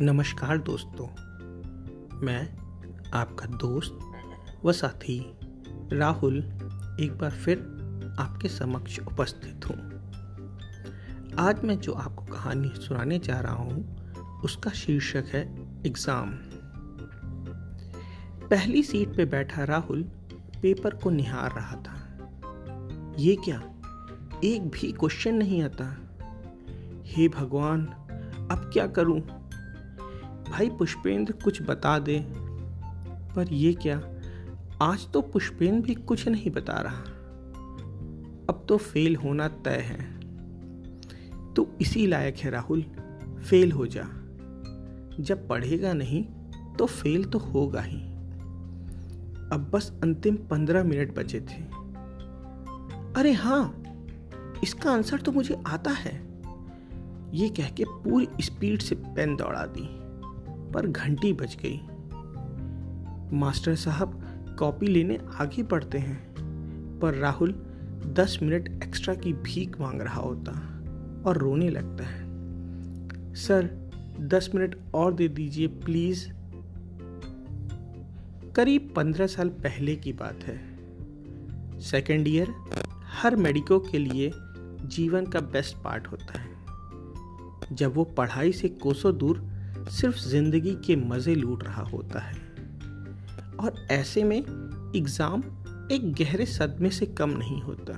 नमस्कार 0.00 0.58
दोस्तों। 0.58 1.06
मैं 2.20 2.56
आपका 3.14 3.46
दोस्त 3.46 3.98
व 4.64 4.72
साथी 4.72 5.36
राहुल 5.92 6.36
एक 7.00 7.18
बार 7.20 7.30
फिर 7.30 7.58
आपके 8.18 8.48
समक्ष 8.48 8.98
उपस्थित 8.98 9.68
हूँ। 9.68 9.76
आज 11.38 11.64
मैं 11.64 11.78
जो 11.78 11.92
आपको 11.92 12.24
कहानी 12.24 12.68
सुनाने 12.68 13.18
जा 13.18 13.40
रहा 13.40 13.54
हूँ, 13.54 14.06
उसका 14.44 14.70
शीर्षक 14.70 15.24
है 15.28 15.42
एग्ज़ाम। 15.86 16.30
पहली 18.50 18.82
सीट 18.82 19.16
पे 19.16 19.24
बैठा 19.24 19.64
राहुल 19.64 20.02
पेपर 20.62 20.94
को 20.94 21.10
निहार 21.10 21.52
रहा 21.52 21.76
था। 21.76 21.98
ये 23.18 23.36
क्या? 23.36 23.62
एक 24.44 24.70
भी 24.70 24.92
क्वेश्चन 24.92 25.34
नहीं 25.34 25.62
आता। 25.62 26.08
हे 27.04 27.28
भगवान, 27.28 27.86
अब 28.50 28.70
क्या 28.72 28.86
करूँ? 28.86 29.47
भाई 30.50 30.70
पुष्पेंद्र 30.70 31.32
कुछ 31.32 31.62
बता 31.62 31.98
दे, 31.98 32.24
पर 33.36 33.52
ये 33.52 33.72
क्या? 33.74 34.02
आज 34.82 35.12
तो 35.12 35.20
पुष्पेंद्र 35.20 35.86
भी 35.86 35.94
कुछ 35.94 36.28
नहीं 36.28 36.50
बता 36.50 36.80
रहा। 36.80 37.00
अब 38.48 38.66
तो 38.68 38.76
फेल 38.76 39.16
होना 39.16 39.48
तय 39.48 39.70
है। 39.70 40.20
तो 41.54 41.76
इसी 41.80 42.06
लायक 42.06 42.36
है 42.36 42.50
राहुल, 42.50 42.82
फेल 43.50 43.72
हो 43.72 43.86
जा। 43.86 44.02
जब 45.20 45.48
पढ़ेगा 45.48 45.92
नहीं 45.92 46.24
तो 46.78 46.86
फेल 46.86 47.24
तो 47.24 47.38
होगा 47.38 47.80
ही। 47.80 48.00
अब 49.52 49.70
बस 49.74 50.00
अंतिम 50.02 50.36
पंद्रह 50.36 50.84
मिनट 50.84 51.14
बचे 51.14 51.40
थे। 51.40 51.62
अरे 53.16 53.32
हाँ 53.32 53.82
इसका 54.62 54.92
आंसर 54.92 55.20
तो 55.20 55.32
मुझे 55.32 55.62
आता 55.66 55.90
है। 55.90 56.28
ये 57.34 57.48
कह 57.48 57.68
के 57.68 57.84
पूरी 57.88 58.28
स्पीड 58.40 58.80
से 58.80 58.94
पेन 58.94 59.36
दौड़ा 59.36 59.66
दी। 59.66 60.07
पर 60.72 60.86
घंटी 60.86 61.32
बज 61.32 61.56
गई। 61.64 61.80
मास्टर 63.36 63.74
साहब 63.74 64.24
कॉपी 64.58 64.86
लेने 64.86 65.18
आगे 65.34 65.62
बढ़ते 65.62 65.98
हैं, 65.98 66.34
पर 66.98 67.14
राहुल 67.14 67.52
दस 68.06 68.38
मिनट 68.42 68.82
एक्स्ट्रा 68.82 69.14
की 69.14 69.32
भीख 69.32 69.80
मांग 69.80 70.00
रहा 70.00 70.20
होता 70.20 70.50
और 71.26 71.38
रोने 71.38 71.70
लगता 71.70 72.04
है। 72.04 72.28
सर, 73.34 73.90
दस 74.20 74.50
मिनट 74.54 74.76
और 74.94 75.14
दे 75.14 75.28
दीजिए, 75.28 75.66
प्लीज़। 75.66 76.28
करीब 78.52 78.92
पंद्रह 78.96 79.26
साल 79.26 79.48
पहले 79.48 79.96
की 79.96 80.12
बात 80.12 80.38
है। 80.44 80.78
सेकेंड 81.80 82.28
ईयर, 82.28 82.54
हर 83.04 83.36
मेडिको 83.36 83.78
के 83.78 83.98
लिए 83.98 84.32
जीवन 84.86 85.26
का 85.26 85.40
बेस्ट 85.40 85.76
पार्ट 85.76 86.06
होता 86.06 86.38
है। 86.38 86.58
जब 87.76 87.94
वो 87.94 88.04
पढ़ाई 88.04 88.52
से 88.52 88.68
कोसों 88.68 89.18
दूर 89.18 89.57
सिर्फ़ 89.90 90.18
ज़िंदगी 90.18 90.74
के 90.74 90.96
मज़े 90.96 91.34
लूट 91.34 91.64
रहा 91.64 91.82
होता 91.82 92.20
है। 92.20 92.36
और 93.60 93.86
ऐसे 93.90 94.24
में 94.24 94.38
एग्ज़ाम 94.96 95.42
एक 95.92 96.12
गहरे 96.12 96.46
सदमे 96.46 96.90
से 96.90 97.06
कम 97.06 97.30
नहीं 97.30 97.62
होता। 97.62 97.92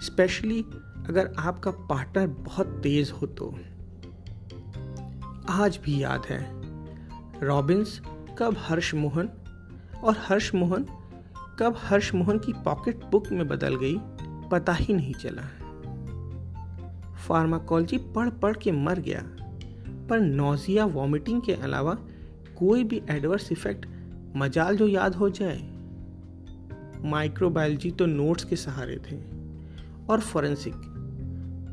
स्पेशली 0.00 0.60
अगर 1.08 1.34
आपका 1.38 1.70
पार्टनर 1.70 2.26
बहुत 2.26 2.66
तेज 2.66 3.10
हो 3.10 3.26
तो। 3.26 3.54
आज 5.48 5.80
भी 5.84 6.02
याद 6.02 6.22
है, 6.26 6.40
रॉबिन्स 7.46 8.00
कब 8.38 8.56
हर्ष 8.58 8.94
मोहन 8.94 9.28
और 10.04 10.16
हर्ष 10.18 10.54
मोहन 10.54 10.86
कब 11.58 11.74
हर्ष 11.78 12.14
मोहन 12.14 12.38
की 12.38 12.52
पॉकेट 12.52 13.04
बुक 13.04 13.28
में 13.32 13.48
बदल 13.48 13.76
गई, 13.76 13.96
पता 14.50 14.72
ही 14.72 14.94
नहीं 14.94 15.14
चला। 15.14 15.42
फार्माकोलॉजी 17.14 17.98
पढ़ 17.98 18.30
पढ़ 18.30 18.56
के 18.56 18.72
मर 18.72 18.98
गया। 18.98 19.35
पर 20.08 20.20
नोजिया 20.20 20.84
वॉमिटिंग 20.84 21.42
के 21.42 21.52
अलावा 21.52 21.94
कोई 22.56 22.84
भी 22.84 23.02
एडवर्स 23.10 23.52
इफ़ेक्ट 23.52 23.86
मजाल 24.36 24.76
जो 24.76 24.86
याद 24.86 25.14
हो 25.14 25.28
जाए। 25.30 25.58
माइक्रोबायोलॉजी 27.04 27.90
तो 27.90 28.06
नोट्स 28.06 28.44
के 28.44 28.56
सहारे 28.56 28.96
थे। 29.10 29.16
और 30.08 30.20
फॉरेंसिक 30.20 30.74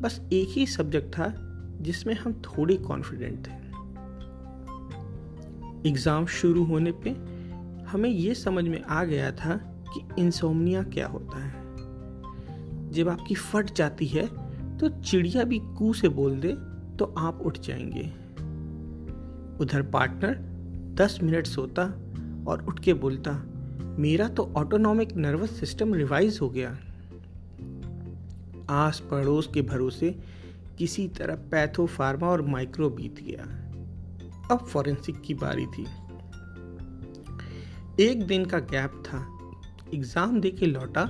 बस 0.02 0.20
एक 0.32 0.48
ही 0.48 0.66
सब्जेक्ट 0.66 1.08
था 1.18 1.32
जिसमें 1.80 2.14
हम 2.14 2.32
थोड़ी 2.32 2.76
कॉन्फिडेंट 2.76 3.46
थे। 3.46 3.64
एग्ज़ाम 5.88 6.26
शुरू 6.26 6.64
होने 6.64 6.92
पे 6.92 7.10
हमें 7.84 8.10
ये 8.10 8.34
समझ 8.34 8.64
में 8.64 8.82
आ 8.82 9.04
गया 9.04 9.30
था 9.32 9.56
कि 9.88 10.22
इंसोमनिया 10.22 10.82
क्या 10.82 11.06
होता 11.06 11.44
है। 11.44 11.62
जब 12.92 13.08
आपकी 13.08 13.34
फट 13.34 13.74
जाती 13.74 14.06
है 14.06 14.26
तो 14.78 14.88
चिड़िया 14.88 15.44
भी 15.44 15.58
कू 15.78 15.92
से 15.92 16.08
बोल 16.08 16.40
दे 16.40 16.52
तो 16.96 17.14
आप 17.18 17.40
उठ 17.42 17.58
जाएँगे। 17.58 18.23
उधर 19.60 19.82
पार्टनर 19.82 20.34
दस 20.94 21.18
मिनट 21.22 21.46
सोता 21.46 21.82
और 22.48 22.64
उठ 22.68 22.78
के 22.78 22.94
बोलता, 22.94 23.32
मेरा 23.98 24.28
तो 24.28 24.52
ऑटोनॉमिक 24.56 25.16
नर्वस 25.16 25.50
सिस्टम 25.50 25.94
रिवाइज 25.94 26.38
हो 26.42 26.48
गया। 26.48 26.78
आस 28.70 29.02
पड़ोस 29.10 29.50
के 29.54 29.62
भरोसे 29.62 30.18
किसी 30.78 31.08
तरह 31.08 31.34
पैथोफार्मा 31.34 32.26
और 32.26 32.42
माइक्रो 32.42 32.90
बीत 32.90 33.20
गया। 33.22 33.44
अब 34.50 34.66
फॉरेंसिक 34.66 35.20
की 35.22 35.34
बारी 35.34 35.66
थी। 35.66 35.86
एक 38.00 38.26
दिन 38.26 38.44
का 38.44 38.58
गैप 38.58 39.02
था। 39.06 39.26
एग्ज़ाम 39.94 40.40
दे 40.40 40.50
के 40.50 40.66
लौटा 40.66 41.04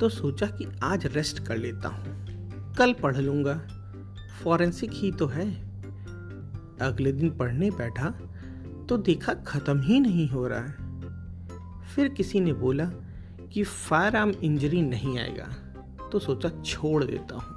तो 0.00 0.08
सोचा 0.08 0.46
कि 0.46 0.66
आज 0.82 1.06
रेस्ट 1.06 1.46
कर 1.46 1.56
लेता 1.56 1.88
हूँ। 1.88 2.74
कल 2.74 2.92
पढ़ 2.92 3.16
लूँगा। 3.16 3.54
फॉरेंसिक 4.44 4.90
ही 4.94 5.12
तो 5.12 5.26
है। 5.26 5.63
अगले 6.80 7.12
दिन 7.12 7.30
पढ़ने 7.30 7.70
बैठा 7.70 8.10
तो 8.88 8.96
देखा 8.96 9.34
ख़त्म 9.46 9.80
ही 9.80 10.00
नहीं 10.00 10.28
हो 10.28 10.46
रहा 10.46 10.60
है। 10.60 10.72
फिर 11.94 12.08
किसी 12.08 12.40
ने 12.40 12.52
बोला 12.52 12.84
कि 13.52 13.62
फायर 13.62 14.16
आर्म 14.16 14.30
इंजरी 14.42 14.82
नहीं 14.82 15.18
आएगा 15.18 15.48
तो 16.12 16.18
सोचा 16.18 16.48
छोड़ 16.64 17.04
देता 17.04 17.36
हूँ। 17.36 17.52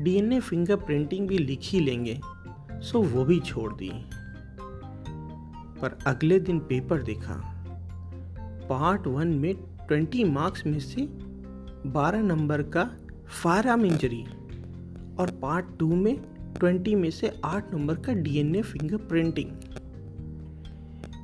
डीएनए 0.00 0.40
फिंगर 0.40 0.76
प्रिंटिंग 0.76 1.28
भी 1.28 1.38
लिख 1.38 1.60
ही 1.62 1.80
लेंगे, 1.80 2.20
सो 2.82 3.02
वो 3.02 3.24
भी 3.24 3.38
छोड़ 3.40 3.72
दी। 3.72 3.90
पर 5.80 5.98
अगले 6.06 6.38
दिन 6.40 6.58
पेपर 6.58 7.02
देखा, 7.02 7.34
पार्ट 8.70 9.06
वन 9.06 9.28
में 9.28 9.54
ट्वेंटी 9.88 10.24
मार्क्स 10.24 10.66
में 10.66 10.78
से 10.80 11.06
बारह 11.86 12.22
नंबर 12.22 12.62
का 12.62 12.90
फायर 13.42 13.68
आर्म 13.68 13.84
इंजरी 13.84 14.24
और 15.20 15.30
पार्ट 15.42 15.66
टू 15.78 15.94
में 15.94 16.16
ट्वेंटी 16.56 16.94
में 16.94 17.10
से 17.10 17.40
आठ 17.44 17.74
नंबर 17.74 17.94
का 17.94 18.12
डीएनए 18.12 18.62
फिंगर 18.62 18.96
प्रिंटिंग 18.96 19.50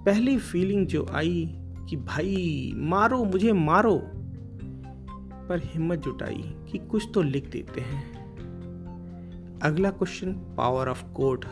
पहली 0.07 0.39
फीलिंग 0.39 0.87
जो 0.87 1.07
आई 1.13 1.55
कि 1.89 1.97
भाई, 1.97 2.73
मारो, 2.77 3.25
मुझे 3.25 3.53
मारो। 3.53 3.99
पर 5.49 5.63
हिम्मत 5.65 5.99
जुटाई 5.99 6.55
कि 6.73 6.79
कुछ 6.79 7.09
तो 7.15 7.23
लिख 7.23 7.51
देते 7.51 7.81
हैं। 7.81 8.25
अगला 9.63 9.91
क्वेश्चन 9.91 10.33
पावर 10.33 10.89
ऑफ़ 10.89 11.05
कोड 11.05 11.45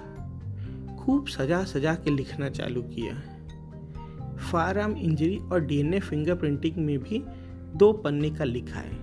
खूब 0.98 1.26
सजा 1.26 1.64
सजा 1.64 1.94
के 1.94 2.10
लिखना 2.10 2.48
चालू 2.48 2.82
किया। 2.82 3.14
फायर 4.36 4.78
आर्म 4.78 4.96
इंजरी 4.96 5.36
और 5.36 5.64
डीएनए 5.64 6.00
फिंगर 6.00 6.34
प्रिंटिंग 6.34 6.76
में 6.76 6.98
भी 6.98 7.24
दो 7.76 7.92
पन्ने 7.92 8.30
का 8.30 8.44
लिखा 8.44 8.80
है। 8.80 8.98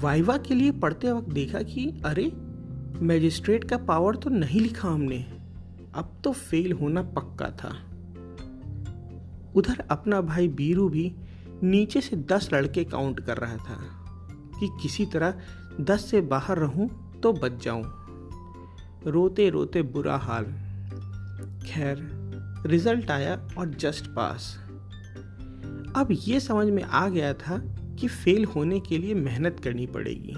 वाइवा 0.00 0.36
के 0.36 0.54
लिए 0.54 0.70
पढ़ते 0.70 1.12
वक्त 1.12 1.28
देखा 1.28 1.62
कि, 1.62 2.02
अरे 2.04 2.32
मैजिस्ट्रेट 3.02 3.64
का 3.64 3.76
पावर 3.76 4.16
तो 4.16 4.30
नहीं 4.30 4.60
लिखा 4.60 4.88
हमने। 4.88 5.18
अब 5.94 6.20
तो 6.24 6.32
फेल 6.32 6.72
होना 6.72 7.02
पक्का 7.02 7.50
था। 7.50 7.68
उधर 9.54 9.80
अपना 9.90 10.20
भाई 10.20 10.48
बीरू 10.48 10.88
भी 10.88 11.16
नीचे 11.62 12.00
से 12.00 12.16
दस 12.16 12.50
लड़के 12.52 12.84
काउंट 12.84 13.20
कर 13.20 13.36
रहा 13.36 13.56
था 13.56 14.04
कि 14.60 14.68
किसी 14.82 15.06
तरह 15.06 15.34
दस 15.80 16.10
से 16.10 16.20
बाहर 16.20 16.58
रहूँ 16.58 17.20
तो 17.20 17.32
बच 17.32 17.64
जाऊँ। 17.64 17.84
रोते 19.06 19.50
रोते 19.50 19.82
बुरा 19.82 20.16
हाल। 20.16 20.44
खैर, 21.66 22.10
रिज़ल्ट 22.66 23.10
आया 23.10 23.48
और 23.58 23.68
जस्ट 23.68 24.06
पास। 24.06 24.58
अब 25.96 26.08
ये 26.10 26.40
समझ 26.40 26.66
में 26.66 26.82
आ 26.82 27.08
गया 27.08 27.34
था 27.34 27.58
कि 28.00 28.08
फेल 28.08 28.44
होने 28.44 28.80
के 28.80 28.98
लिए 28.98 29.14
मेहनत 29.14 29.60
करनी 29.64 29.86
पड़ेगी। 29.86 30.34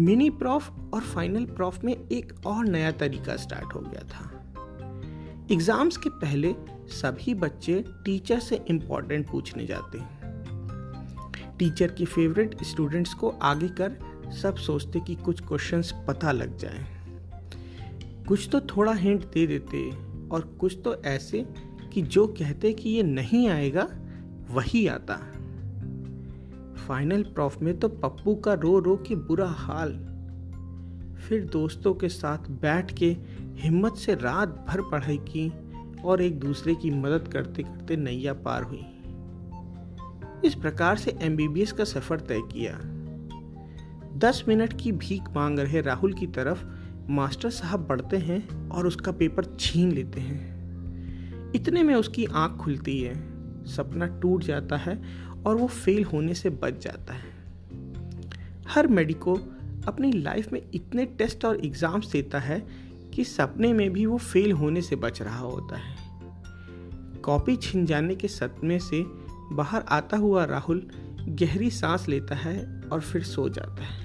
मिनी 0.00 0.30
प्रॉफ 0.30 0.70
और 0.94 1.00
फाइनल 1.00 1.44
प्रॉफ 1.44 1.84
में 1.84 1.92
एक 1.92 2.32
और 2.46 2.64
नया 2.64 2.90
तरीका 2.92 3.36
स्टार्ट 3.36 3.74
हो 3.74 3.80
गया 3.80 4.00
था। 4.08 4.30
एग्ज़ाम्स 5.52 5.96
के 5.96 6.10
पहले 6.10 6.54
सभी 6.90 7.34
बच्चे 7.34 7.84
टीचर 8.04 8.40
से 8.40 8.60
इम्पोर्टेंट 8.70 9.30
पूछने 9.30 9.66
जाते 9.66 9.98
हैं। 9.98 11.56
टीचर 11.58 11.92
की 11.92 12.04
फेवरेट 12.04 12.62
स्टूडेंट्स 12.62 13.14
को 13.14 13.28
आगे 13.28 13.68
कर 13.68 13.98
सब 14.42 14.56
सोचते 14.56 15.00
कि 15.00 15.14
कुछ 15.14 15.40
क्वेश्चंस 15.40 15.92
पता 16.08 16.32
लग 16.32 16.56
जाए। 16.56 16.84
कुछ 18.28 18.48
तो 18.52 18.60
थोड़ा 18.60 18.92
हिंट 18.92 19.24
दे 19.24 19.46
देते 19.46 19.90
और 20.28 20.56
कुछ 20.60 20.78
तो 20.84 20.94
ऐसे 21.02 21.46
कि 21.92 22.02
जो 22.02 22.26
कहते 22.26 22.72
कि 22.72 22.90
ये 22.90 23.02
नहीं 23.02 23.48
आएगा, 23.48 23.88
वही 24.50 24.86
आता। 24.86 25.20
फाइनल 26.88 27.22
प्रॉफ 27.22 27.62
में 27.62 27.78
तो 27.78 27.88
पप्पू 27.88 28.34
का 28.34 28.54
रो 28.54 28.78
रो 28.78 28.96
के 28.96 29.14
बुरा 29.14 29.48
हाल। 29.48 29.90
फिर 31.28 31.44
दोस्तों 31.44 31.94
के 31.94 32.08
साथ 32.08 32.38
बैठ 32.38 32.94
के 32.94 33.16
हिम्मत 33.54 33.94
से 33.94 34.14
रात 34.14 34.66
भर 34.68 34.80
पढ़ाई 34.80 35.16
की 35.16 35.52
और 36.02 36.22
एक 36.22 36.40
दूसरे 36.40 36.74
की 36.74 36.90
मदद 36.90 37.28
करते 37.28 37.62
करते 37.62 37.96
नैया 37.96 38.32
पार 38.32 38.62
हुई। 38.62 38.86
इस 40.44 40.54
प्रकार 40.54 40.96
से 40.96 41.18
एमबीबीएस 41.22 41.72
का 41.72 41.84
सफ़र 41.84 42.20
तय 42.20 42.40
किया। 42.40 42.80
दस 44.18 44.44
मिनट 44.48 44.80
की 44.80 44.92
भीख 44.92 45.22
मांग 45.22 45.58
रहे 45.58 45.80
राहुल 45.80 46.12
की 46.12 46.26
तरफ़ 46.26 46.64
मास्टर 47.10 47.50
साहब 47.50 47.86
बढ़ते 47.86 48.16
हैं 48.16 48.68
और 48.68 48.86
उसका 48.86 49.12
पेपर 49.12 49.56
छीन 49.60 49.92
लेते 49.92 50.20
हैं। 50.20 50.56
इतने 51.52 51.82
में 51.82 51.94
उसकी 51.94 52.24
आँख 52.24 52.56
खुलती 52.56 53.00
है। 53.00 53.36
सपना 53.64 54.06
टूट 54.06 54.42
जाता 54.42 54.76
है 54.76 55.25
और 55.46 55.56
वो 55.56 55.66
फेल 55.66 56.04
होने 56.04 56.34
से 56.34 56.50
बच 56.50 56.82
जाता 56.84 57.14
है। 57.14 57.34
हर 58.68 58.86
मेडिको 58.86 59.34
अपनी 59.88 60.12
लाइफ 60.12 60.52
में 60.52 60.60
इतने 60.74 61.04
टेस्ट 61.04 61.44
और 61.44 61.64
एग्ज़ाम्स 61.66 62.10
देता 62.10 62.38
है 62.38 62.66
कि 63.14 63.24
सपने 63.24 63.72
में 63.72 63.90
भी 63.92 64.06
वो 64.06 64.18
फेल 64.18 64.52
होने 64.52 64.82
से 64.82 64.96
बच 64.96 65.22
रहा 65.22 65.38
होता 65.38 65.76
है। 65.76 65.94
कॉपी 67.24 67.56
छिन 67.56 67.86
जाने 67.86 68.14
के 68.14 68.28
सदमे 68.28 68.78
से 68.78 69.04
बाहर 69.52 69.84
आता 69.88 70.16
हुआ 70.16 70.44
राहुल 70.44 70.82
गहरी 71.28 71.70
सांस 71.70 72.08
लेता 72.08 72.34
है 72.34 72.82
और 72.92 73.00
फिर 73.00 73.22
सो 73.22 73.48
जाता 73.48 73.84
है। 73.84 74.04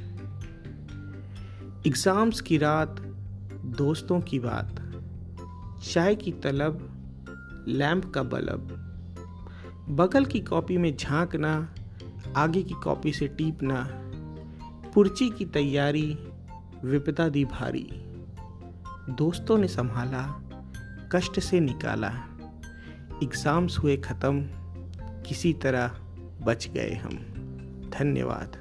एग्ज़ाम्स 1.87 2.41
की 2.41 2.57
रात, 2.57 3.01
दोस्तों 3.77 4.19
की 4.21 4.39
बात। 4.39 4.81
चाय 5.83 6.15
की 6.15 6.31
तलब 6.31 6.87
लैंप 7.67 8.05
का 8.05 8.23
बलब। 8.23 8.90
बगल 9.89 10.25
की 10.25 10.39
कॉपी 10.39 10.77
में 10.77 10.97
झांकना, 10.97 11.73
आगे 12.35 12.63
की 12.63 12.73
कॉपी 12.73 13.13
से 13.13 13.27
टीपना, 13.27 13.87
पुर्ची 14.93 15.29
की 15.29 15.45
तैयारी, 15.45 16.17
विपदा 16.83 17.29
दी 17.29 17.45
भारी। 17.45 17.89
दोस्तों 19.09 19.57
ने 19.57 19.67
संभाला, 19.67 20.41
कष्ट 21.11 21.39
से 21.39 21.59
निकाला। 21.59 22.11
एग्ज़ाम्स 23.23 23.79
हुए 23.79 23.97
ख़त्म, 23.97 24.41
किसी 25.21 25.53
तरह 25.53 25.87
बच 26.43 26.67
गए 26.67 26.93
हम। 26.93 27.11
धन्यवाद। 27.99 28.60